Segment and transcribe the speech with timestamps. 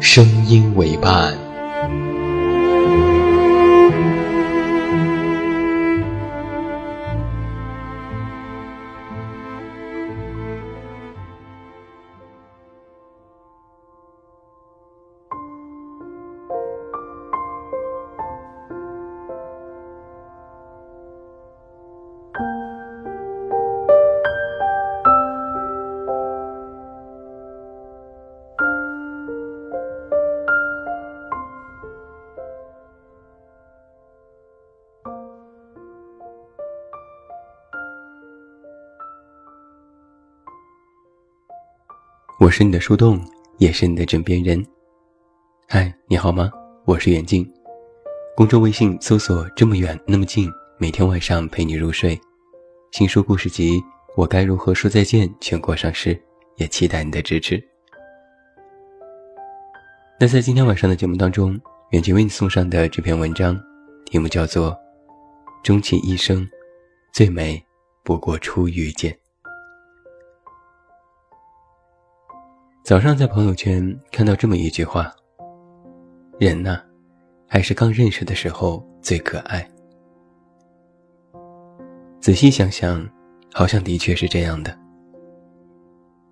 [0.00, 1.49] 声音为伴。
[42.40, 43.20] 我是你的树洞，
[43.58, 44.64] 也是你的枕边人。
[45.68, 46.50] 嗨，你好吗？
[46.86, 47.46] 我是远近。
[48.34, 52.18] 公众微信搜索“这么远那么近”，每天晚上陪你入睡。
[52.92, 53.78] 新书故事集
[54.16, 56.18] 《我该如何说再见》全国上市，
[56.56, 57.62] 也期待你的支持。
[60.18, 63.54] 那在今天晚上的节目当中，远近为你送上的这篇文章，
[64.06, 64.70] 题目叫做
[65.62, 66.48] 《终其一生，
[67.12, 67.62] 最美
[68.02, 69.12] 不过初遇见》。
[72.90, 75.14] 早上在朋友圈看到这么一句话
[76.40, 76.80] ：“人呐，
[77.46, 79.64] 还是刚认识的时候最可爱。”
[82.20, 83.08] 仔细想想，
[83.52, 84.76] 好像的确是这样的。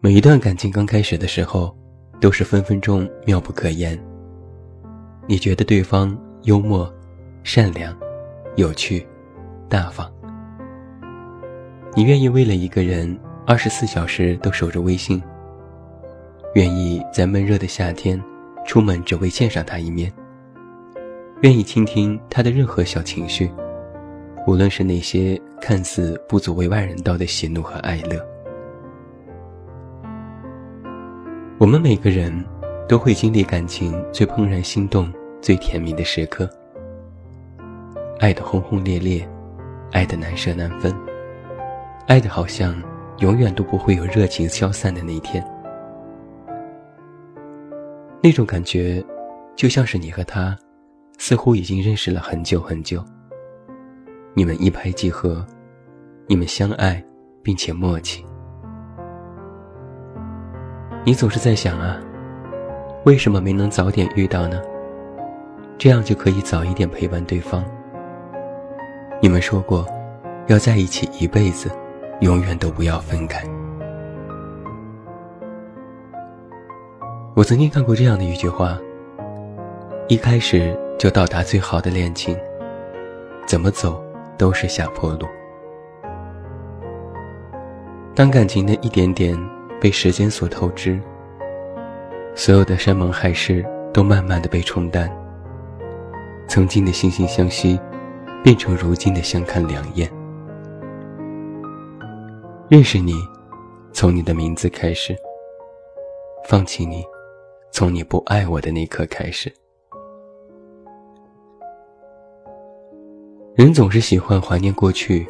[0.00, 1.72] 每一段感情刚开始的时候，
[2.20, 3.96] 都是分分钟妙不可言。
[5.28, 6.92] 你觉得对方幽默、
[7.44, 7.96] 善良、
[8.56, 9.06] 有趣、
[9.68, 10.12] 大方，
[11.94, 15.22] 你愿意为了一个人二十四小时都守着微信。
[16.54, 18.20] 愿意在闷热的夏天
[18.66, 20.12] 出门只为见上他一面。
[21.42, 23.50] 愿意倾听他的任何小情绪，
[24.46, 28.20] 无论是那些看似不足为外人道的喜怒和哀乐。
[31.56, 32.44] 我们每个人
[32.88, 36.50] 都会经历感情最怦然心动、最甜蜜的时刻，
[38.18, 39.26] 爱的轰轰烈烈，
[39.92, 40.94] 爱的难舍难分，
[42.06, 42.82] 爱的好像
[43.18, 45.42] 永远都不会有热情消散的那一天。
[48.22, 49.02] 那种感觉，
[49.56, 50.54] 就像是你和他，
[51.16, 53.02] 似乎已经认识了很久很久。
[54.34, 55.44] 你们一拍即合，
[56.26, 57.02] 你们相爱，
[57.42, 58.22] 并且默契。
[61.02, 61.98] 你总是在想啊，
[63.06, 64.60] 为什么没能早点遇到呢？
[65.78, 67.64] 这样就可以早一点陪伴对方。
[69.22, 69.86] 你们说过，
[70.46, 71.70] 要在一起一辈子，
[72.20, 73.42] 永远都不要分开。
[77.36, 78.76] 我曾经看过这样的一句话：
[80.08, 82.36] 一开始就到达最好的恋情，
[83.46, 84.02] 怎么走
[84.36, 85.26] 都是下坡路。
[88.16, 89.38] 当感情的一点点
[89.80, 91.00] 被时间所透支，
[92.34, 95.08] 所有的山盟海誓都慢慢的被冲淡，
[96.48, 97.78] 曾经的惺惺相惜，
[98.42, 100.10] 变成如今的相看两厌。
[102.68, 103.14] 认识你，
[103.92, 105.14] 从你的名字开始；
[106.48, 107.04] 放弃你。
[107.72, 109.50] 从你不爱我的那刻开始，
[113.54, 115.26] 人总是喜欢怀念过去，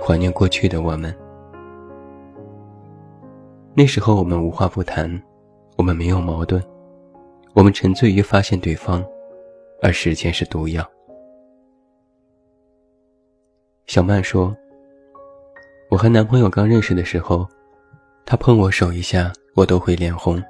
[0.00, 1.14] 怀念过去的我们。
[3.74, 5.20] 那时候我们无话不谈，
[5.76, 6.62] 我们没有矛盾，
[7.52, 9.04] 我们沉醉于发现对方，
[9.82, 10.88] 而时间是毒药。
[13.86, 14.56] 小曼说
[15.90, 17.46] ：“我和男朋友刚认识的时候，
[18.24, 20.42] 他碰我手一下，我都会脸红。”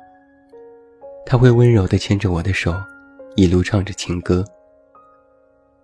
[1.25, 2.75] 他会温柔地牵着我的手，
[3.37, 4.45] 一路唱着情歌。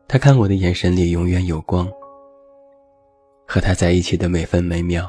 [0.07, 1.91] 他看我的眼神里永远有光。
[3.47, 5.09] 和他在一起的每分每秒，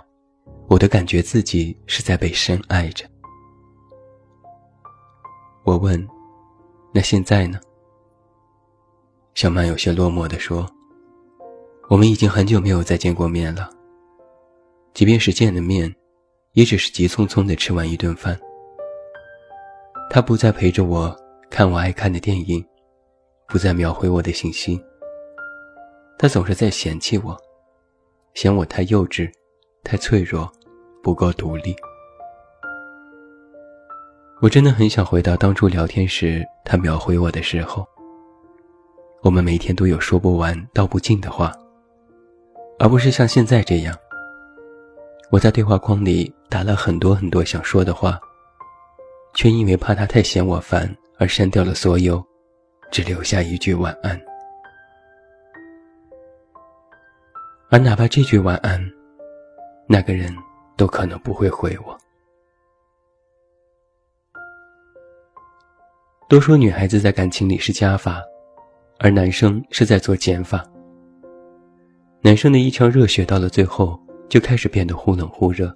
[0.68, 3.06] 我都感觉自己是在被深爱着。
[5.66, 6.08] 我问
[6.94, 7.60] ：“那现在呢？
[9.36, 10.66] 小曼有些落寞地说
[11.90, 13.70] ：“我们已经很久没有再见过面了。
[14.94, 15.94] 即便是见了面，
[16.54, 18.40] 也只是急匆匆地吃完一顿饭。
[20.10, 21.16] 他不再陪着我
[21.52, 22.66] 看我爱看的电影，
[23.48, 24.82] 不再秒回我的信息。
[26.18, 27.38] 他总是在嫌弃我，
[28.34, 29.30] 嫌我太幼稚，
[29.84, 30.52] 太脆弱，
[31.04, 31.76] 不够独立。
[34.42, 37.86] 我真的很想回到当初聊天时他秒回我的时候。”
[39.22, 41.52] 我们每天都有说不完、道不尽的话，
[42.80, 43.94] 而不是像现在这样。
[45.30, 48.18] 我在对话框里打了很多很多想说的话，
[49.34, 52.24] 却因为怕他太嫌我烦而删掉了所有，
[52.92, 54.20] 只留下一句晚安。
[57.70, 58.80] 而哪怕这句晚安，
[59.88, 60.36] 那个人
[60.76, 61.98] 都可能不会回我。
[66.28, 68.22] 都说女孩子在感情里是加法。
[69.02, 70.62] 而男生是在做减法。
[72.20, 73.98] 男生的一腔热血到了最后
[74.28, 75.74] 就开始变得忽冷忽热，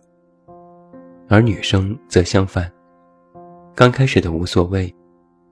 [1.30, 2.70] 而女生则相反，
[3.76, 4.94] 刚开始的无所谓，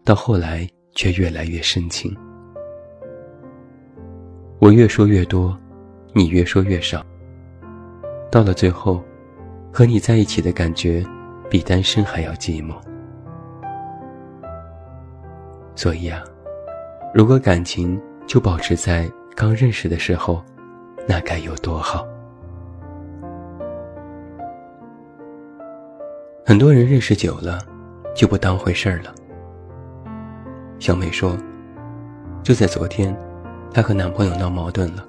[0.06, 2.16] 到后来却越来越深情。
[4.60, 5.58] 我越说越多，
[6.14, 7.04] 你越说越少。
[8.32, 9.04] 到了最后，
[9.74, 11.04] 和你在一起的感觉，
[11.50, 12.76] 比单身还要寂寞。
[15.76, 16.24] 所以啊。
[17.14, 20.42] 如果感情就保持在刚认识的时候，
[21.08, 22.08] 那该有多好！
[26.46, 27.60] 很多人认识久了，
[28.16, 29.14] 就不当回事儿了。
[30.80, 31.38] 小美说
[32.44, 33.16] ：“就在昨天，
[33.74, 35.06] 她和男朋友闹矛盾了。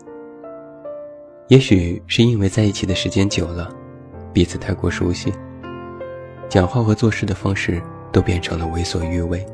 [1.48, 3.74] 也许是因为在一起的时间久了，
[4.32, 5.32] 彼此太过熟悉，
[6.48, 9.44] 讲话和做事的方式都变成了为所欲为。”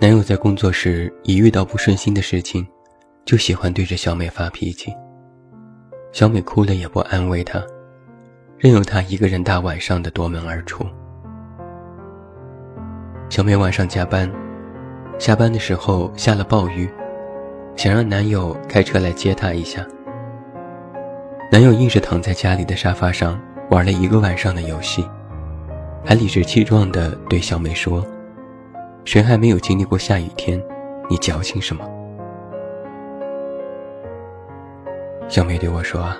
[0.00, 2.66] 男友在工作时一遇到不顺心的事情，
[3.26, 4.90] 就喜欢对着小美发脾气。
[6.12, 7.62] 小美哭了也不安慰他，
[8.62, 10.84] 任由他一个人大晚上的夺门而出。
[13.30, 14.30] 小美晚上加班，
[15.18, 16.86] 下班的时候下了暴雨，
[17.74, 19.82] 想让男友开车来接她一下。
[21.50, 23.40] 男友硬是躺在家里的沙发上
[23.70, 25.08] 玩了一个晚上的游戏，
[26.04, 28.04] 还理直气壮地对小美说。
[29.06, 30.62] 谁还没有经历过下雨天？
[31.08, 31.82] 你矫情什么？
[35.28, 36.12] 小美对我说：“，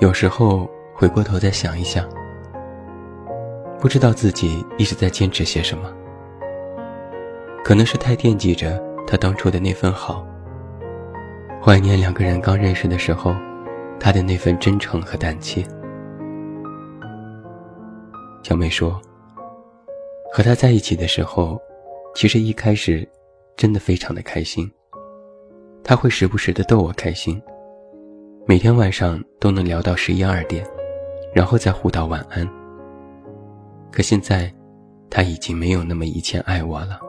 [0.00, 0.68] 有时候
[1.00, 2.06] 回过头再想一想，
[3.80, 5.90] 不知道自己一直在坚持些什么。
[7.64, 10.26] 可能是太惦记着他当初的那份好，
[11.64, 13.34] 怀念两个人刚认识的时候，
[13.98, 15.64] 他的那份真诚和胆怯。”
[18.44, 19.00] 小美说。
[20.32, 21.58] 和他在一起的时候，
[22.14, 23.08] 其实一开始
[23.56, 24.70] 真的非常的开心。
[25.82, 27.40] 他会时不时的逗我开心，
[28.46, 30.64] 每天晚上都能聊到十一二点，
[31.34, 32.48] 然后再互道晚安。
[33.92, 34.52] 可现在，
[35.10, 37.00] 他已经没有那么以前爱我了，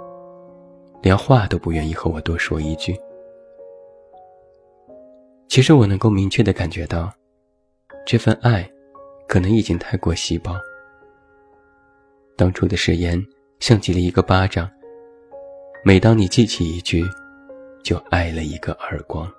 [1.02, 3.00] 连话都不愿意和我多说一句。
[5.48, 7.12] 其实我能够明确的感觉到，
[8.06, 8.68] 这份爱，
[9.28, 10.56] 可能已经太过稀薄。
[12.38, 13.24] 当初的誓言
[13.60, 14.70] 像极了一个巴掌，
[15.84, 17.04] 每当你记起一句，
[17.84, 19.32] 就挨了一个耳光。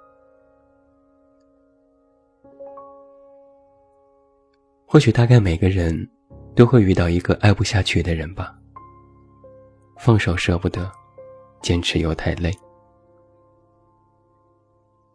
[4.92, 6.06] 或许大概每个人
[6.54, 8.54] 都会遇到一个爱不下去的人吧。
[9.99, 10.92] 放手舍不得，
[11.62, 12.52] 坚持又太累，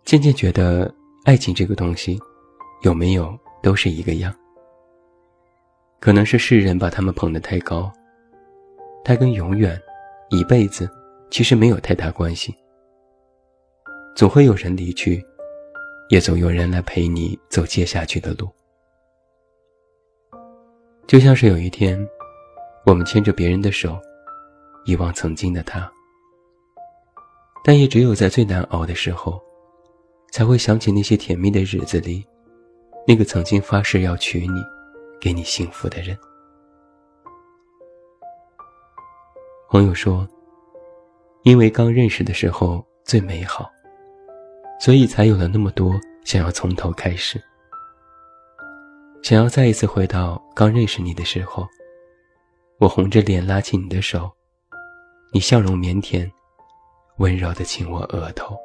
[0.04, 0.92] 渐渐觉得
[1.26, 2.20] 爱情这个东西，
[2.82, 4.34] 有没有都是一个样。
[6.00, 7.94] 可能是世人把他们捧得太高，
[9.06, 9.80] 他跟永远、
[10.32, 10.90] 一辈子
[11.30, 12.52] 其实没有太大关系。
[14.16, 15.24] 总会有人离去，
[16.10, 18.50] 也总有人来陪你走接下去的路。
[21.08, 21.98] 就像是有一天，
[22.86, 23.98] 我们牵着别人的手，
[24.86, 25.90] 遗忘曾经的他，
[27.64, 29.42] 但也只有在最难熬的时候，
[30.32, 32.26] 才会想起那些甜蜜的日子里，
[33.08, 34.62] 那个曾经发誓要娶你。
[35.20, 36.16] 给你幸福的人。
[39.68, 40.28] 朋友说
[41.42, 43.68] ：“因为刚认识的时候最美好，
[44.80, 47.44] 所以才有了那么多想要从头开始，
[49.28, 51.68] 想要再一次回到刚认识你的时候。
[52.80, 54.32] 我红着脸拉起你的手，
[55.34, 56.32] 你笑容腼腆，
[57.18, 58.56] 温柔的亲我额头。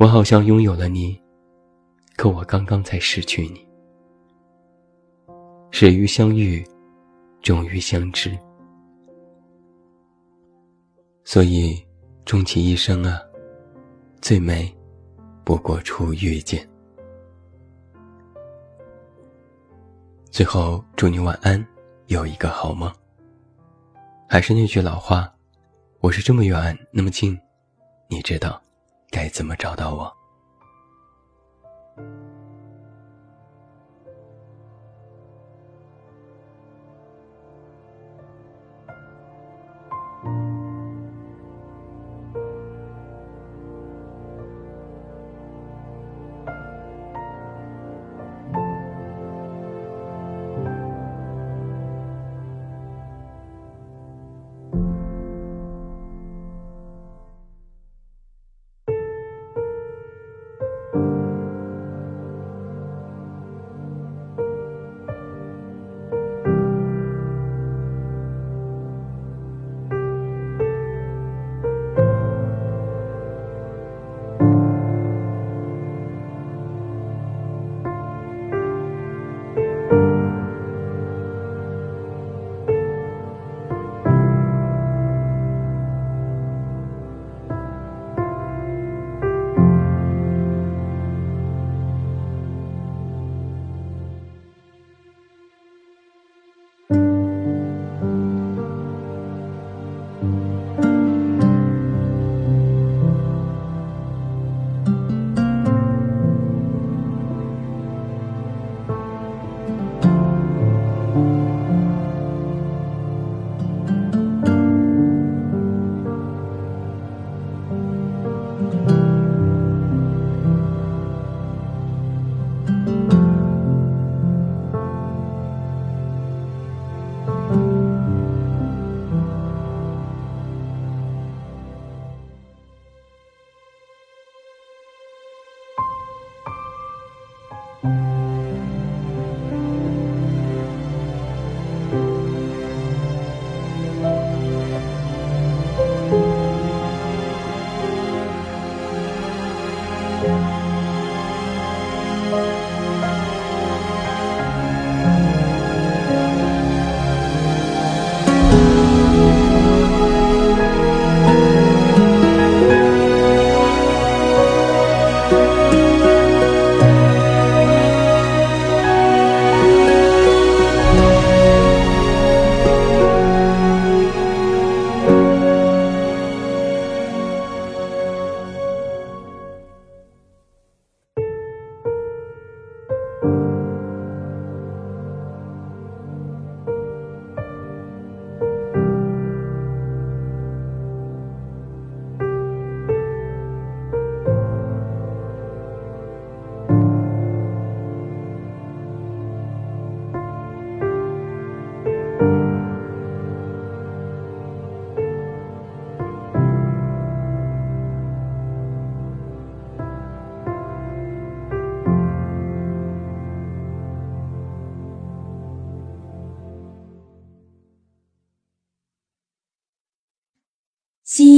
[0.00, 1.16] 我好像拥有了你，
[2.16, 3.64] 可我刚刚才失去你。”
[5.70, 6.66] 始于相遇，
[7.42, 8.36] 终于相知。
[11.22, 11.80] 所以，
[12.24, 13.20] 终其一生啊，
[14.20, 14.68] 最美
[15.44, 16.68] 不过初遇见。
[20.34, 21.64] 最后，祝你晚安，
[22.08, 22.92] 有一个好梦。
[24.28, 25.32] 还是那句老话，
[26.00, 27.38] 我是这么远那么近，
[28.08, 28.60] 你知道
[29.12, 30.12] 该怎么找到我？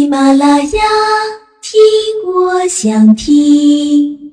[0.07, 0.83] 喜马拉雅，
[1.61, 1.83] 听
[2.33, 4.26] 我想听。